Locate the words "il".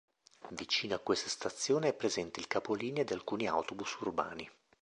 2.39-2.47